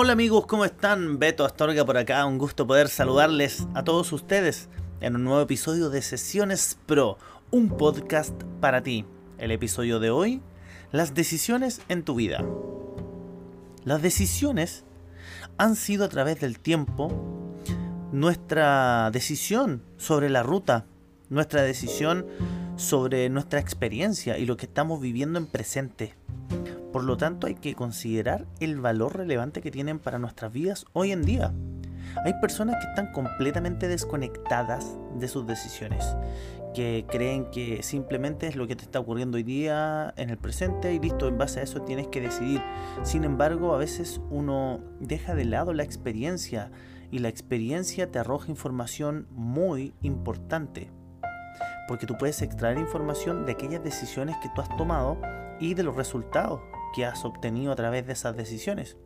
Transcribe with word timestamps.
Hola 0.00 0.12
amigos, 0.12 0.46
¿cómo 0.46 0.64
están? 0.64 1.18
Beto 1.18 1.44
Astorga 1.44 1.84
por 1.84 1.96
acá, 1.96 2.24
un 2.24 2.38
gusto 2.38 2.68
poder 2.68 2.88
saludarles 2.88 3.66
a 3.74 3.82
todos 3.82 4.12
ustedes 4.12 4.68
en 5.00 5.16
un 5.16 5.24
nuevo 5.24 5.40
episodio 5.40 5.90
de 5.90 6.02
Sesiones 6.02 6.78
Pro, 6.86 7.18
un 7.50 7.68
podcast 7.76 8.32
para 8.60 8.80
ti. 8.80 9.04
El 9.38 9.50
episodio 9.50 9.98
de 9.98 10.10
hoy, 10.10 10.40
las 10.92 11.14
decisiones 11.14 11.80
en 11.88 12.04
tu 12.04 12.14
vida. 12.14 12.44
Las 13.82 14.00
decisiones 14.00 14.84
han 15.56 15.74
sido 15.74 16.04
a 16.04 16.08
través 16.08 16.38
del 16.38 16.60
tiempo 16.60 17.10
nuestra 18.12 19.10
decisión 19.10 19.82
sobre 19.96 20.30
la 20.30 20.44
ruta, 20.44 20.86
nuestra 21.28 21.62
decisión 21.62 22.24
sobre 22.76 23.28
nuestra 23.30 23.58
experiencia 23.58 24.38
y 24.38 24.46
lo 24.46 24.56
que 24.56 24.66
estamos 24.66 25.00
viviendo 25.00 25.40
en 25.40 25.46
presente. 25.46 26.14
Por 26.92 27.04
lo 27.04 27.18
tanto, 27.18 27.46
hay 27.46 27.54
que 27.54 27.74
considerar 27.74 28.46
el 28.60 28.80
valor 28.80 29.16
relevante 29.16 29.60
que 29.60 29.70
tienen 29.70 29.98
para 29.98 30.18
nuestras 30.18 30.52
vidas 30.52 30.86
hoy 30.94 31.12
en 31.12 31.22
día. 31.22 31.52
Hay 32.24 32.32
personas 32.40 32.76
que 32.80 32.88
están 32.88 33.12
completamente 33.12 33.88
desconectadas 33.88 34.96
de 35.18 35.28
sus 35.28 35.46
decisiones, 35.46 36.16
que 36.74 37.04
creen 37.08 37.50
que 37.50 37.82
simplemente 37.82 38.46
es 38.46 38.56
lo 38.56 38.66
que 38.66 38.74
te 38.74 38.84
está 38.84 39.00
ocurriendo 39.00 39.36
hoy 39.36 39.42
día, 39.42 40.14
en 40.16 40.30
el 40.30 40.38
presente, 40.38 40.94
y 40.94 40.98
listo, 40.98 41.28
en 41.28 41.36
base 41.36 41.60
a 41.60 41.64
eso 41.64 41.82
tienes 41.82 42.08
que 42.08 42.22
decidir. 42.22 42.62
Sin 43.02 43.24
embargo, 43.24 43.74
a 43.74 43.78
veces 43.78 44.22
uno 44.30 44.80
deja 44.98 45.34
de 45.34 45.44
lado 45.44 45.74
la 45.74 45.82
experiencia 45.82 46.70
y 47.10 47.18
la 47.18 47.28
experiencia 47.28 48.10
te 48.10 48.18
arroja 48.18 48.50
información 48.50 49.26
muy 49.30 49.94
importante. 50.00 50.90
Porque 51.86 52.06
tú 52.06 52.16
puedes 52.18 52.40
extraer 52.40 52.78
información 52.78 53.44
de 53.44 53.52
aquellas 53.52 53.84
decisiones 53.84 54.36
que 54.42 54.48
tú 54.54 54.62
has 54.62 54.74
tomado 54.76 55.18
y 55.60 55.74
de 55.74 55.82
los 55.82 55.96
resultados 55.96 56.60
que 56.94 57.04
has 57.04 57.24
obtenido 57.24 57.72
a 57.72 57.76
través 57.76 58.06
de 58.06 58.12
esas 58.12 58.36
decisiones. 58.36 58.96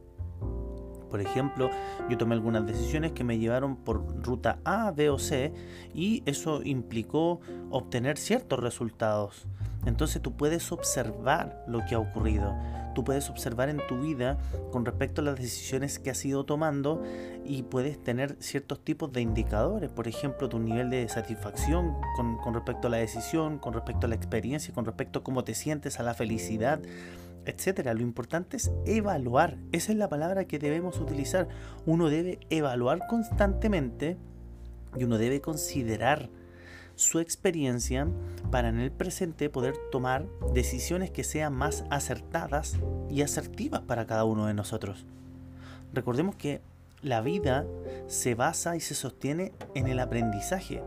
Por 1.13 1.21
ejemplo, 1.21 1.69
yo 2.09 2.17
tomé 2.17 2.35
algunas 2.35 2.67
decisiones 2.67 3.13
que 3.13 3.23
me 3.23 3.39
llevaron 3.39 3.77
por 3.77 4.25
ruta 4.25 4.61
A, 4.65 4.91
B 4.93 5.11
o 5.11 5.19
C 5.19 5.53
y 5.95 6.23
eso 6.25 6.63
implicó 6.63 7.43
obtener 7.71 8.17
ciertos 8.17 8.61
resultados. 8.61 9.47
Entonces 9.85 10.23
tú 10.23 10.35
puedes 10.39 10.73
observar 10.73 11.65
lo 11.69 11.85
que 11.85 11.97
ha 11.97 11.99
ocurrido. 11.99 12.57
Tú 12.95 13.05
puedes 13.05 13.29
observar 13.29 13.69
en 13.69 13.87
tu 13.89 14.01
vida 14.01 14.39
con 14.71 14.87
respecto 14.87 15.21
a 15.21 15.25
las 15.25 15.37
decisiones 15.37 15.99
que 15.99 16.09
has 16.09 16.25
ido 16.25 16.45
tomando 16.45 17.03
y 17.45 17.63
puedes 17.65 18.03
tener 18.03 18.37
ciertos 18.41 18.83
tipos 18.83 19.13
de 19.13 19.21
indicadores. 19.21 19.91
Por 19.91 20.09
ejemplo, 20.09 20.49
tu 20.49 20.59
nivel 20.59 20.89
de 20.89 21.07
satisfacción 21.11 21.95
con, 22.17 22.39
con 22.39 22.55
respecto 22.55 22.89
a 22.89 22.91
la 22.91 22.97
decisión, 22.97 23.59
con 23.59 23.75
respecto 23.75 24.07
a 24.07 24.09
la 24.09 24.15
experiencia, 24.15 24.73
con 24.73 24.87
respecto 24.87 25.19
a 25.19 25.23
cómo 25.23 25.45
te 25.45 25.55
sientes, 25.55 26.01
a 26.01 26.03
la 26.03 26.15
felicidad 26.15 26.81
etcétera. 27.47 27.95
Lo 27.95 28.03
importante 28.03 28.57
es 28.57 28.73
evaluar. 28.87 29.59
Esa 29.73 29.93
es 29.93 29.98
la 29.98 30.09
palabra 30.09 30.47
que 30.47 30.59
debemos 30.59 30.98
utilizar. 31.01 31.48
Uno 31.87 32.09
debe 32.09 32.41
evaluar 32.51 33.07
constantemente 33.09 34.17
y 34.97 35.05
uno 35.05 35.19
debe 35.19 35.41
considerar 35.41 36.29
su 36.95 37.19
experiencia 37.19 38.07
para 38.51 38.69
en 38.69 38.79
el 38.79 38.92
presente 38.92 39.48
poder 39.48 39.75
tomar 39.91 40.27
decisiones 40.55 41.11
que 41.11 41.25
sean 41.25 41.55
más 41.55 41.85
acertadas 41.91 42.77
y 43.11 43.23
asertivas 43.23 43.80
para 43.80 44.07
cada 44.07 44.24
uno 44.24 44.47
de 44.47 44.55
nosotros. 44.55 45.07
Recordemos 45.92 46.36
que 46.36 46.61
la 47.03 47.20
vida 47.20 47.67
se 48.07 48.35
basa 48.35 48.77
y 48.77 48.80
se 48.80 48.95
sostiene 48.95 49.53
en 49.74 49.89
el 49.89 49.98
aprendizaje. 49.98 50.83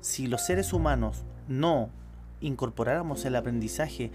Si 0.00 0.26
los 0.26 0.42
seres 0.42 0.72
humanos 0.72 1.24
no 1.48 1.90
incorporáramos 2.40 3.24
el 3.24 3.34
aprendizaje 3.34 4.12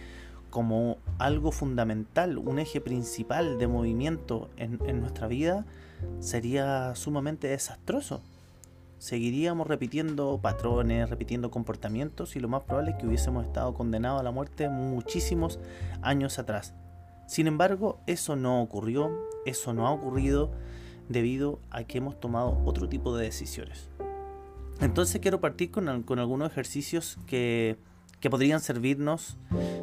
como 0.50 0.98
algo 1.20 1.52
fundamental, 1.52 2.38
un 2.38 2.60
eje 2.60 2.82
principal 2.82 3.58
de 3.58 3.68
movimiento 3.68 4.50
en, 4.58 5.00
nuestra 5.00 5.28
vida, 5.28 5.66
sería 6.20 6.96
sumamente 6.96 7.48
desastroso. 7.48 8.22
Seguiríamos 9.00 9.68
repitiendo 9.68 10.40
patrones, 10.42 11.10
repitiendo 11.10 11.52
comportamientos 11.52 12.36
y 12.36 12.40
lo 12.40 12.48
más 12.48 12.64
probable 12.64 12.92
es 12.92 12.98
que 12.98 13.08
hubiésemos 13.08 13.46
estado 13.46 13.74
condenados 13.74 14.22
a 14.22 14.24
la 14.24 14.32
muerte 14.32 14.70
muchísimos 14.70 15.60
años 16.02 16.40
atrás. 16.40 16.74
Sin 17.28 17.48
embargo, 17.48 18.00
eso 18.08 18.36
no 18.36 18.62
ocurrió, 18.62 19.12
eso 19.46 19.74
no 19.74 19.88
ha 19.88 19.92
ocurrido 19.92 20.52
debido 21.10 21.60
a 21.70 21.84
que 21.84 21.98
hemos 21.98 22.20
tomado 22.20 22.62
otro 22.66 22.88
tipo 22.88 23.16
de 23.16 23.26
decisiones. 23.26 23.90
Entonces 24.80 25.22
quiero 25.22 25.40
partir 25.40 25.72
con, 25.72 26.04
con 26.04 26.20
algunos 26.20 26.52
ejercicios 26.52 27.18
que 27.28 27.78
que 28.24 28.30
podrían 28.30 28.62
servirnos, 28.62 29.36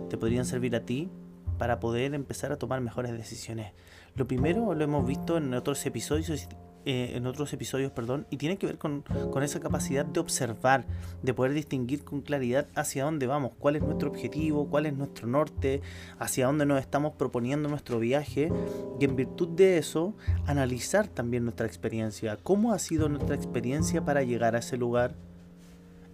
te 0.09 0.17
podrían 0.17 0.47
servir 0.47 0.75
a 0.75 0.87
ti 0.87 1.11
para 1.59 1.78
poder 1.78 2.15
empezar 2.15 2.53
a 2.53 2.56
tomar 2.56 2.81
mejores 2.81 3.12
decisiones. 3.12 3.75
Lo 4.15 4.27
primero 4.27 4.73
lo 4.73 4.83
hemos 4.83 5.06
visto 5.06 5.37
en 5.37 5.53
otros 5.53 5.84
episodios, 5.84 6.49
eh, 6.87 7.12
en 7.17 7.27
otros 7.27 7.53
episodios, 7.53 7.93
perdón, 7.93 8.27
y 8.31 8.39
tiene 8.39 8.56
que 8.56 8.67
ver 8.67 8.79
con, 8.79 9.03
con, 9.31 9.43
esa 9.43 9.61
capacidad 9.61 10.06
de 10.06 10.21
observar, 10.21 10.87
de 11.23 11.34
poder 11.34 11.53
distinguir 11.53 12.03
con 12.03 12.23
claridad 12.23 12.67
hacia 12.75 13.05
dónde 13.05 13.27
vamos, 13.27 13.53
cuál 13.59 13.77
es 13.77 13.83
nuestro 13.83 14.09
objetivo, 14.09 14.71
cuál 14.71 14.87
es 14.87 14.95
nuestro 14.95 15.27
norte, 15.27 15.83
hacia 16.19 16.47
dónde 16.47 16.65
nos 16.65 16.81
estamos 16.81 17.12
proponiendo 17.12 17.69
nuestro 17.69 17.99
viaje, 17.99 18.50
y 18.99 19.05
en 19.05 19.17
virtud 19.17 19.49
de 19.49 19.77
eso, 19.77 20.15
analizar 20.47 21.09
también 21.09 21.45
nuestra 21.45 21.67
experiencia, 21.67 22.39
cómo 22.43 22.73
ha 22.73 22.79
sido 22.79 23.11
nuestra 23.11 23.37
experiencia 23.37 24.03
para 24.03 24.23
llegar 24.23 24.56
a 24.56 24.61
ese 24.61 24.79
lugar, 24.79 25.15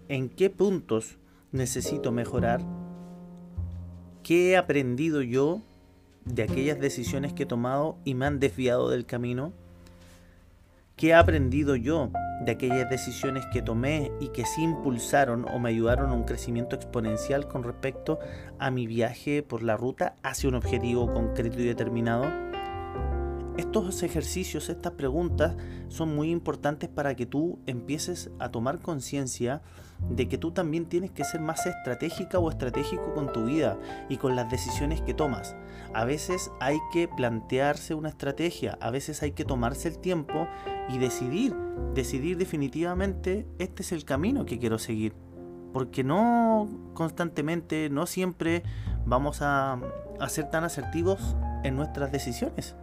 en 0.09 0.27
qué 0.27 0.49
puntos 0.49 1.19
necesito 1.51 2.11
mejorar? 2.11 2.61
¿Qué 4.23 4.51
he 4.51 4.57
aprendido 4.57 5.21
yo 5.21 5.61
de 6.25 6.43
aquellas 6.43 6.79
decisiones 6.79 7.33
que 7.33 7.43
he 7.43 7.45
tomado 7.45 7.97
y 8.03 8.13
me 8.13 8.25
han 8.25 8.39
desviado 8.39 8.89
del 8.89 9.05
camino? 9.05 9.53
¿Qué 10.97 11.09
he 11.09 11.13
aprendido 11.13 11.75
yo 11.75 12.11
de 12.43 12.51
aquellas 12.51 12.89
decisiones 12.89 13.45
que 13.53 13.61
tomé 13.61 14.11
y 14.19 14.29
que 14.29 14.45
sí 14.45 14.63
impulsaron 14.63 15.45
o 15.47 15.59
me 15.59 15.69
ayudaron 15.69 16.09
a 16.09 16.13
un 16.13 16.23
crecimiento 16.23 16.75
exponencial 16.75 17.47
con 17.47 17.63
respecto 17.63 18.19
a 18.59 18.71
mi 18.71 18.87
viaje 18.87 19.43
por 19.43 19.63
la 19.63 19.77
ruta 19.77 20.15
hacia 20.23 20.49
un 20.49 20.55
objetivo 20.55 21.13
concreto 21.13 21.61
y 21.61 21.65
determinado? 21.65 22.25
Estos 23.57 24.03
ejercicios, 24.03 24.69
estas 24.69 24.93
preguntas 24.93 25.55
son 25.87 26.15
muy 26.15 26.29
importantes 26.29 26.89
para 26.89 27.15
que 27.15 27.25
tú 27.25 27.57
empieces 27.65 28.29
a 28.37 28.49
tomar 28.49 28.79
conciencia 28.79 29.63
de 30.11 30.27
que 30.27 30.37
tú 30.37 30.51
también 30.51 30.85
tienes 30.85 31.09
que 31.09 31.23
ser 31.23 31.41
más 31.41 31.65
estratégica 31.65 32.37
o 32.37 32.51
estratégico 32.51 33.15
con 33.15 33.33
tu 33.33 33.45
vida 33.45 33.79
y 34.09 34.17
con 34.17 34.35
las 34.35 34.51
decisiones 34.51 35.01
que 35.01 35.15
tomas. 35.15 35.55
A 35.93 36.05
veces 36.05 36.51
hay 36.59 36.77
que 36.93 37.07
plantearse 37.07 37.95
una 37.95 38.09
estrategia, 38.09 38.77
a 38.79 38.91
veces 38.91 39.23
hay 39.23 39.31
que 39.31 39.43
tomarse 39.43 39.87
el 39.87 39.97
tiempo 39.97 40.47
y 40.89 40.99
decidir, 40.99 41.55
decidir 41.95 42.37
definitivamente 42.37 43.47
este 43.57 43.81
es 43.81 43.91
el 43.91 44.05
camino 44.05 44.45
que 44.45 44.59
quiero 44.59 44.77
seguir. 44.77 45.15
Porque 45.73 46.03
no 46.03 46.69
constantemente, 46.93 47.89
no 47.89 48.05
siempre 48.05 48.61
vamos 49.05 49.39
a, 49.41 49.79
ser 50.27 50.49
tan 50.51 50.63
asertivos 50.63 51.35
en 51.63 51.75
nuestras 51.75 52.11
decisiones. 52.11 52.75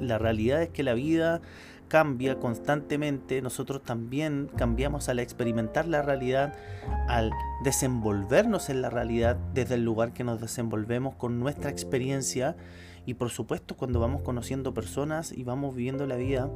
La 0.00 0.18
realidad 0.18 0.62
es 0.62 0.68
que 0.70 0.82
la 0.82 0.94
vida 0.94 1.40
cambia 1.88 2.38
constantemente, 2.40 3.42
nosotros 3.42 3.82
también 3.82 4.48
cambiamos 4.56 5.10
al 5.10 5.18
experimentar 5.18 5.86
la 5.86 6.00
realidad, 6.00 6.54
al 7.06 7.30
desenvolvernos 7.64 8.70
en 8.70 8.80
la 8.80 8.88
realidad 8.88 9.36
desde 9.52 9.74
el 9.74 9.84
lugar 9.84 10.14
que 10.14 10.24
nos 10.24 10.40
desenvolvemos 10.40 11.16
con 11.16 11.38
nuestra 11.38 11.70
experiencia 11.70 12.56
y 13.04 13.12
por 13.12 13.28
supuesto 13.28 13.76
cuando 13.76 14.00
vamos 14.00 14.22
conociendo 14.22 14.72
personas 14.72 15.32
y 15.32 15.44
vamos 15.44 15.74
viviendo 15.74 16.06
la 16.06 16.16
vida, 16.16 16.48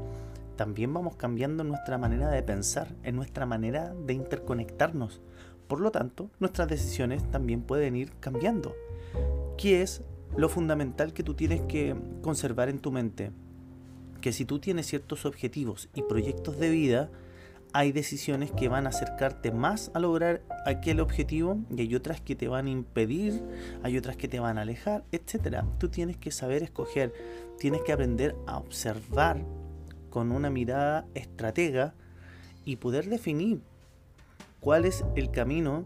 también 0.57 0.95
vamos 0.95 1.17
cambiando 1.17 1.65
nuestra 1.65 1.99
manera 1.99 2.31
de 2.31 2.43
pensar, 2.43 2.89
en 3.03 3.17
nuestra 3.17 3.45
manera 3.45 3.95
de 3.95 4.15
interconectarnos. 4.15 5.21
Por 5.69 5.81
lo 5.81 5.91
tanto, 5.91 6.31
nuestras 6.41 6.69
decisiones 6.69 7.31
también 7.31 7.61
pueden 7.61 7.95
ir 7.95 8.13
cambiando. 8.21 8.75
¿Qué 9.59 9.83
es 9.83 10.03
lo 10.37 10.49
fundamental 10.49 11.13
que 11.13 11.23
tú 11.23 11.35
tienes 11.35 11.63
que 11.63 11.95
conservar 12.23 12.69
en 12.69 12.79
tu 12.79 12.91
mente? 12.93 13.33
que 14.27 14.33
si 14.33 14.45
tú 14.45 14.59
tienes 14.59 14.87
ciertos 14.87 15.25
objetivos 15.25 15.89
y 15.95 16.03
proyectos 16.03 16.59
de 16.59 16.69
vida, 16.71 17.11
hay 17.73 17.93
decisiones 17.93 18.51
que 18.51 18.69
van 18.69 18.87
a 18.87 18.89
acercarte 18.89 19.53
más 19.53 19.91
a 19.95 20.01
lograr 20.01 20.43
aquel 20.65 20.99
objetivo 20.99 21.59
y 21.71 21.83
hay 21.83 21.95
otras 21.95 22.21
que 22.21 22.35
te 22.35 22.49
van 22.49 22.67
a 22.67 22.71
impedir, 22.71 23.41
hay 23.85 23.97
otras 23.97 24.17
que 24.17 24.27
te 24.27 24.41
van 24.41 24.59
a 24.59 24.63
alejar, 24.63 25.05
etc. 25.13 25.65
Tú 25.79 25.91
tienes 25.91 26.17
que 26.17 26.33
saber 26.33 26.65
escoger, 26.65 27.13
tienes 27.59 27.83
que 27.83 27.93
aprender 27.93 28.35
a 28.47 28.59
observar 28.59 29.45
con 30.11 30.33
una 30.33 30.51
mirada 30.51 31.07
estratega 31.15 31.95
y 32.65 32.77
poder 32.77 33.09
definir 33.09 33.61
cuál 34.59 34.87
es 34.87 35.05
el 35.15 35.31
camino 35.31 35.85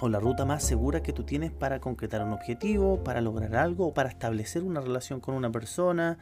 o 0.00 0.08
la 0.08 0.18
ruta 0.18 0.44
más 0.44 0.64
segura 0.64 1.02
que 1.02 1.12
tú 1.12 1.24
tienes 1.24 1.52
para 1.52 1.80
concretar 1.80 2.24
un 2.24 2.32
objetivo, 2.32 3.04
para 3.04 3.20
lograr 3.20 3.54
algo, 3.56 3.88
o 3.88 3.94
para 3.94 4.08
establecer 4.08 4.62
una 4.62 4.80
relación 4.80 5.20
con 5.20 5.34
una 5.34 5.52
persona, 5.52 6.18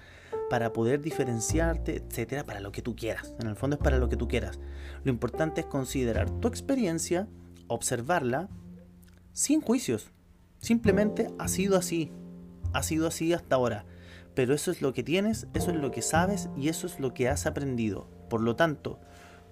para 0.50 0.72
poder 0.72 1.00
diferenciarte, 1.00 1.96
etcétera, 1.96 2.44
para 2.44 2.60
lo 2.60 2.72
que 2.72 2.82
tú 2.82 2.96
quieras. 2.96 3.34
En 3.38 3.46
el 3.46 3.56
fondo 3.56 3.76
es 3.76 3.82
para 3.82 3.98
lo 3.98 4.08
que 4.08 4.16
tú 4.16 4.26
quieras. 4.26 4.58
Lo 5.04 5.12
importante 5.12 5.60
es 5.60 5.66
considerar 5.66 6.28
tu 6.28 6.48
experiencia, 6.48 7.28
observarla 7.68 8.48
sin 9.32 9.60
juicios. 9.60 10.10
Simplemente 10.58 11.30
ha 11.38 11.46
sido 11.46 11.76
así. 11.76 12.10
Ha 12.72 12.82
sido 12.82 13.06
así 13.06 13.32
hasta 13.32 13.56
ahora. 13.56 13.86
Pero 14.34 14.54
eso 14.54 14.70
es 14.70 14.82
lo 14.82 14.92
que 14.92 15.02
tienes, 15.02 15.46
eso 15.54 15.70
es 15.70 15.76
lo 15.76 15.90
que 15.90 16.02
sabes 16.02 16.48
y 16.56 16.68
eso 16.68 16.86
es 16.86 16.98
lo 16.98 17.14
que 17.14 17.28
has 17.28 17.46
aprendido. 17.46 18.08
Por 18.28 18.40
lo 18.40 18.56
tanto, 18.56 19.00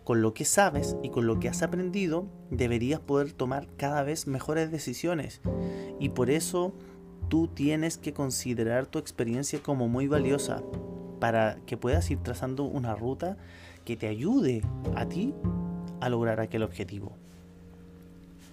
con 0.07 0.23
lo 0.23 0.35
que 0.35 0.45
sabes 0.45 0.97
y 1.03 1.09
con 1.09 1.27
lo 1.27 1.41
que 1.41 1.49
has 1.49 1.63
aprendido, 1.63 2.29
deberías 2.49 3.01
poder 3.01 3.33
tomar 3.33 3.67
cada 3.77 4.05
vez 4.05 4.29
mejores 4.29 4.71
decisiones. 4.71 5.41
Y 5.99 6.11
por 6.11 6.31
eso 6.31 6.73
tú 7.29 7.49
tienes 7.49 7.99
que 7.99 8.13
considerar 8.13 8.87
tu 8.87 9.01
experiencia 9.01 9.61
como 9.61 9.89
muy 9.89 10.07
valiosa 10.07 10.63
para 11.19 11.59
que 11.67 11.77
puedas 11.77 12.09
ir 12.09 12.19
trazando 12.23 12.63
una 12.63 12.95
ruta 12.95 13.37
que 13.85 13.97
te 13.97 14.07
ayude 14.07 14.63
a 14.95 15.07
ti 15.07 15.35
a 16.01 16.09
lograr 16.09 16.39
aquel 16.39 16.63
objetivo. 16.63 17.17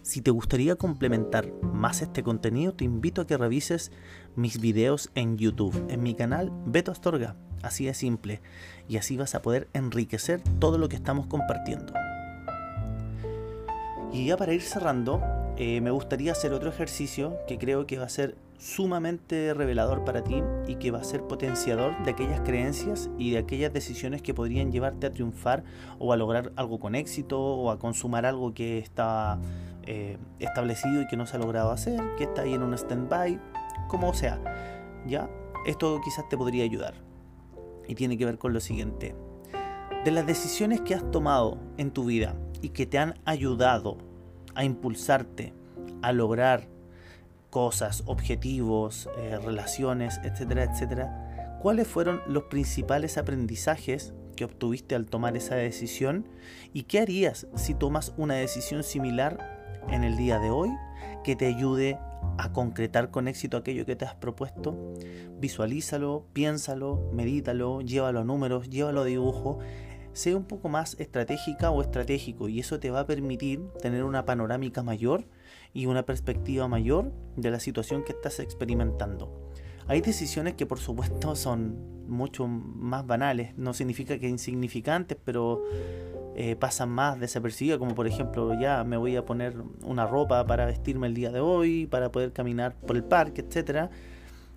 Si 0.03 0.21
te 0.21 0.31
gustaría 0.31 0.75
complementar 0.75 1.53
más 1.61 2.01
este 2.01 2.23
contenido, 2.23 2.73
te 2.73 2.83
invito 2.83 3.21
a 3.21 3.25
que 3.25 3.37
revises 3.37 3.89
mis 4.35 4.59
videos 4.59 5.09
en 5.15 5.37
YouTube, 5.37 5.85
en 5.87 6.03
mi 6.03 6.13
canal 6.13 6.51
Beto 6.65 6.91
Astorga. 6.91 7.37
Así 7.61 7.85
de 7.85 7.93
simple. 7.93 8.41
Y 8.89 8.97
así 8.97 9.15
vas 9.15 9.33
a 9.33 9.41
poder 9.41 9.69
enriquecer 9.71 10.41
todo 10.59 10.77
lo 10.77 10.89
que 10.89 10.97
estamos 10.97 11.27
compartiendo. 11.27 11.93
Y 14.13 14.27
ya 14.27 14.37
para 14.37 14.53
ir 14.53 14.61
cerrando, 14.61 15.21
eh, 15.57 15.81
me 15.81 15.89
gustaría 15.89 16.31
hacer 16.33 16.53
otro 16.53 16.69
ejercicio 16.69 17.35
que 17.47 17.57
creo 17.57 17.87
que 17.87 17.97
va 17.97 18.05
a 18.05 18.09
ser 18.09 18.37
sumamente 18.59 19.55
revelador 19.55 20.05
para 20.05 20.23
ti 20.23 20.43
y 20.67 20.75
que 20.75 20.91
va 20.91 20.99
a 20.99 21.03
ser 21.03 21.23
potenciador 21.23 22.01
de 22.03 22.11
aquellas 22.11 22.41
creencias 22.41 23.09
y 23.17 23.31
de 23.31 23.39
aquellas 23.39 23.73
decisiones 23.73 24.21
que 24.21 24.35
podrían 24.35 24.71
llevarte 24.71 25.07
a 25.07 25.11
triunfar 25.11 25.63
o 25.97 26.13
a 26.13 26.15
lograr 26.15 26.53
algo 26.55 26.79
con 26.79 26.93
éxito 26.93 27.41
o 27.41 27.71
a 27.71 27.79
consumar 27.79 28.27
algo 28.27 28.53
que 28.53 28.77
está 28.77 29.39
eh, 29.81 30.19
establecido 30.39 31.01
y 31.01 31.07
que 31.07 31.17
no 31.17 31.25
se 31.25 31.37
ha 31.37 31.39
logrado 31.39 31.71
hacer, 31.71 31.99
que 32.15 32.25
está 32.25 32.43
ahí 32.43 32.53
en 32.53 32.61
un 32.61 32.75
stand-by, 32.75 33.39
como 33.87 34.13
sea. 34.13 34.39
Ya, 35.07 35.27
esto 35.65 35.99
quizás 36.03 36.29
te 36.29 36.37
podría 36.37 36.63
ayudar 36.63 36.93
y 37.87 37.95
tiene 37.95 38.15
que 38.15 38.25
ver 38.25 38.37
con 38.37 38.53
lo 38.53 38.59
siguiente. 38.59 39.15
De 40.05 40.11
las 40.11 40.27
decisiones 40.27 40.81
que 40.81 40.93
has 40.93 41.09
tomado 41.09 41.57
en 41.77 41.89
tu 41.89 42.05
vida 42.05 42.35
y 42.63 42.69
que 42.69 42.87
te 42.87 42.97
han 42.97 43.19
ayudado 43.25 43.97
a 44.55 44.63
impulsarte 44.63 45.53
a 46.01 46.11
lograr 46.11 46.67
cosas, 47.51 48.01
objetivos, 48.07 49.09
eh, 49.17 49.37
relaciones, 49.37 50.19
etcétera, 50.23 50.63
etcétera, 50.63 51.59
¿cuáles 51.61 51.87
fueron 51.87 52.21
los 52.27 52.45
principales 52.45 53.19
aprendizajes 53.19 54.13
que 54.35 54.45
obtuviste 54.45 54.95
al 54.95 55.05
tomar 55.05 55.37
esa 55.37 55.55
decisión? 55.55 56.27
¿Y 56.73 56.83
qué 56.83 56.99
harías 56.99 57.45
si 57.55 57.75
tomas 57.75 58.13
una 58.17 58.35
decisión 58.35 58.81
similar 58.81 59.37
en 59.89 60.03
el 60.03 60.17
día 60.17 60.39
de 60.39 60.49
hoy 60.49 60.69
que 61.23 61.35
te 61.35 61.45
ayude 61.45 61.99
a 62.37 62.51
concretar 62.51 63.11
con 63.11 63.27
éxito 63.27 63.57
aquello 63.57 63.85
que 63.85 63.95
te 63.95 64.05
has 64.05 64.15
propuesto, 64.15 64.93
visualízalo, 65.39 66.25
piénsalo, 66.33 67.09
medítalo, 67.13 67.81
llévalo 67.81 68.21
a 68.21 68.23
números, 68.23 68.69
llévalo 68.69 69.01
a 69.01 69.05
dibujo, 69.05 69.59
sea 70.13 70.37
un 70.37 70.45
poco 70.45 70.69
más 70.69 70.95
estratégica 70.99 71.71
o 71.71 71.81
estratégico 71.81 72.47
y 72.47 72.59
eso 72.59 72.79
te 72.79 72.91
va 72.91 73.01
a 73.01 73.07
permitir 73.07 73.67
tener 73.81 74.03
una 74.03 74.25
panorámica 74.25 74.83
mayor 74.83 75.25
y 75.73 75.87
una 75.87 76.03
perspectiva 76.03 76.67
mayor 76.67 77.11
de 77.35 77.51
la 77.51 77.59
situación 77.59 78.03
que 78.03 78.13
estás 78.13 78.39
experimentando. 78.39 79.51
Hay 79.87 80.01
decisiones 80.01 80.53
que 80.53 80.65
por 80.65 80.79
supuesto 80.79 81.35
son 81.35 82.07
mucho 82.07 82.47
más 82.47 83.05
banales, 83.07 83.57
no 83.57 83.73
significa 83.73 84.19
que 84.19 84.27
insignificantes, 84.27 85.17
pero 85.23 85.63
eh, 86.35 86.55
pasan 86.55 86.89
más 86.89 87.19
desapercibidas, 87.19 87.79
como 87.79 87.95
por 87.95 88.07
ejemplo, 88.07 88.59
ya 88.59 88.83
me 88.83 88.97
voy 88.97 89.15
a 89.15 89.25
poner 89.25 89.55
una 89.83 90.05
ropa 90.05 90.45
para 90.45 90.65
vestirme 90.65 91.07
el 91.07 91.13
día 91.13 91.31
de 91.31 91.39
hoy, 91.39 91.87
para 91.87 92.11
poder 92.11 92.33
caminar 92.33 92.75
por 92.75 92.95
el 92.95 93.03
parque, 93.03 93.41
etc. 93.41 93.89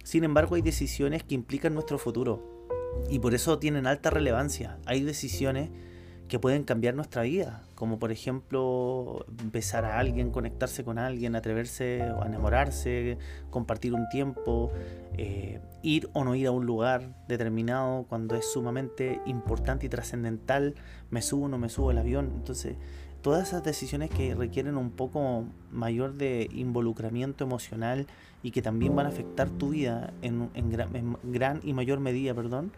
Sin 0.02 0.24
embargo, 0.24 0.56
hay 0.56 0.62
decisiones 0.62 1.22
que 1.22 1.34
implican 1.34 1.74
nuestro 1.74 1.98
futuro 1.98 2.55
y 3.08 3.18
por 3.18 3.34
eso 3.34 3.58
tienen 3.58 3.86
alta 3.86 4.10
relevancia. 4.10 4.78
Hay 4.86 5.02
decisiones 5.02 5.70
que 6.28 6.38
pueden 6.38 6.64
cambiar 6.64 6.94
nuestra 6.94 7.22
vida, 7.22 7.62
como 7.74 7.98
por 7.98 8.10
ejemplo 8.10 9.24
besar 9.52 9.84
a 9.84 9.98
alguien, 9.98 10.30
conectarse 10.30 10.82
con 10.82 10.98
alguien, 10.98 11.36
atreverse 11.36 12.02
o 12.10 12.24
enamorarse, 12.24 13.18
compartir 13.50 13.94
un 13.94 14.08
tiempo, 14.08 14.72
eh, 15.16 15.60
ir 15.82 16.08
o 16.14 16.24
no 16.24 16.34
ir 16.34 16.48
a 16.48 16.50
un 16.50 16.66
lugar 16.66 17.14
determinado 17.28 18.06
cuando 18.08 18.34
es 18.34 18.50
sumamente 18.50 19.20
importante 19.26 19.86
y 19.86 19.88
trascendental, 19.88 20.74
me 21.10 21.22
subo 21.22 21.44
o 21.44 21.48
no 21.48 21.58
me 21.58 21.68
subo 21.68 21.90
al 21.90 21.98
avión, 21.98 22.32
entonces 22.34 22.76
todas 23.22 23.48
esas 23.48 23.64
decisiones 23.64 24.10
que 24.10 24.34
requieren 24.34 24.76
un 24.76 24.90
poco 24.90 25.44
mayor 25.72 26.14
de 26.14 26.48
involucramiento 26.52 27.44
emocional 27.44 28.06
y 28.42 28.52
que 28.52 28.62
también 28.62 28.94
van 28.94 29.06
a 29.06 29.08
afectar 29.08 29.50
tu 29.50 29.70
vida 29.70 30.12
en, 30.22 30.48
gran, 30.70 30.94
en 30.94 31.16
gran 31.24 31.60
y 31.64 31.72
mayor 31.72 31.98
medida, 31.98 32.34
perdón, 32.34 32.72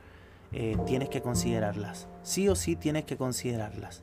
eh, 0.53 0.77
tienes 0.87 1.09
que 1.09 1.21
considerarlas. 1.21 2.09
Sí 2.23 2.49
o 2.49 2.55
sí 2.55 2.77
tienes 2.77 3.05
que 3.05 3.17
considerarlas. 3.17 4.03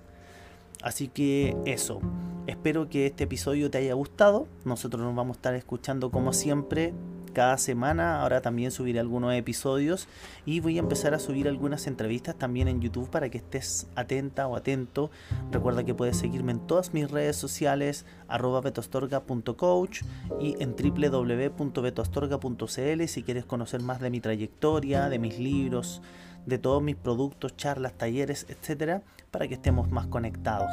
Así 0.82 1.08
que 1.08 1.56
eso, 1.66 2.00
espero 2.48 2.90
que 2.90 3.08
este 3.08 3.24
episodio 3.24 3.72
te 3.72 3.80
haya 3.80 3.94
gustado. 3.94 4.48
Nosotros 4.66 5.02
nos 5.04 5.16
vamos 5.16 5.36
a 5.36 5.40
estar 5.40 5.56
escuchando 5.56 6.12
como 6.12 6.34
siempre 6.34 6.94
cada 7.36 7.60
semana. 7.60 8.22
Ahora 8.22 8.42
también 8.42 8.72
subiré 8.72 9.00
algunos 9.00 9.32
episodios 9.36 10.08
y 10.44 10.62
voy 10.62 10.78
a 10.78 10.80
empezar 10.80 11.14
a 11.14 11.20
subir 11.20 11.48
algunas 11.48 11.86
entrevistas 11.86 12.34
también 12.34 12.68
en 12.68 12.82
YouTube 12.82 13.12
para 13.12 13.30
que 13.30 13.38
estés 13.38 13.86
atenta 13.96 14.48
o 14.48 14.56
atento. 14.56 15.12
Recuerda 15.52 15.84
que 15.84 15.94
puedes 15.94 16.18
seguirme 16.18 16.54
en 16.54 16.66
todas 16.66 16.96
mis 16.96 17.12
redes 17.12 17.36
sociales, 17.36 18.08
arroba 18.28 18.62
betostorga.coach 18.62 20.02
y 20.40 20.56
en 20.64 20.76
www.betostorga.cl 20.76 23.08
si 23.08 23.22
quieres 23.22 23.46
conocer 23.46 23.84
más 23.84 24.02
de 24.02 24.10
mi 24.10 24.20
trayectoria, 24.20 25.10
de 25.10 25.20
mis 25.20 25.38
libros 25.38 26.02
de 26.46 26.60
todos 26.60 26.82
mis 26.82 26.96
productos, 26.96 27.58
charlas, 27.58 27.94
talleres, 27.94 28.46
etcétera, 28.50 29.02
para 29.32 29.48
que 29.48 29.56
estemos 29.56 29.90
más 29.90 30.08
conectados. 30.08 30.72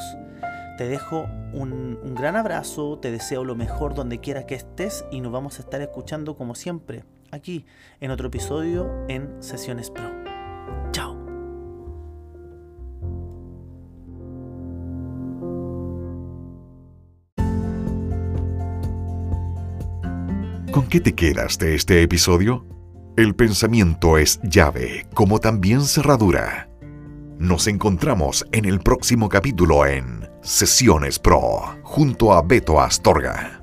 Te 0.79 0.89
dejo 0.89 1.27
un, 1.53 2.15
gran 2.15 2.35
abrazo, 2.37 2.99
te 2.99 3.11
deseo 3.11 3.45
lo 3.45 3.55
mejor 3.55 3.95
donde 3.95 4.21
quiera 4.21 4.47
que 4.47 4.55
estés 4.55 5.05
y 5.11 5.21
nos 5.21 5.31
vamos 5.31 5.59
a 5.59 5.63
estar 5.63 5.83
escuchando 5.83 6.35
como 6.35 6.55
siempre, 6.55 7.05
aquí 7.31 7.67
en 8.01 8.11
otro 8.11 8.29
episodio 8.29 8.91
en 9.09 9.43
Sesiones 9.43 9.91
Pro. 9.91 10.11
Chao. 10.93 11.15
¿Con 20.73 20.89
qué 20.89 21.01
te 21.01 21.15
quedas 21.15 21.59
de 21.59 21.75
este 21.75 22.03
episodio? 22.03 22.65
El 23.19 23.35
pensamiento 23.35 24.17
es 24.17 24.41
llave, 24.43 25.07
como 25.13 25.39
también 25.39 25.83
cerradura. 25.83 26.72
Nos 27.43 27.67
encontramos 27.67 28.47
en 28.53 28.67
el 28.67 28.79
próximo 28.79 29.29
capítulo 29.29 29.85
en 29.85 30.31
Sesiones 30.43 31.19
Pro, 31.19 31.77
junto 31.83 32.33
a 32.33 32.41
Beto 32.41 32.81
Astorga. 32.81 33.62